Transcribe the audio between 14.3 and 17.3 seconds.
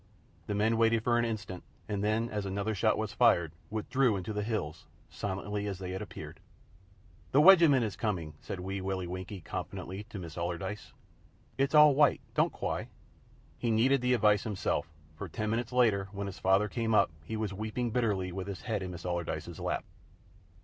himself, for ten minutes later, when his father came up,